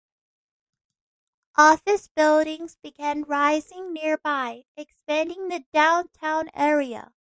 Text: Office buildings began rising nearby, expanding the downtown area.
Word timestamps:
Office 1.59 2.07
buildings 2.07 2.75
began 2.81 3.21
rising 3.21 3.93
nearby, 3.93 4.65
expanding 4.75 5.49
the 5.49 5.63
downtown 5.71 6.49
area. 6.55 7.13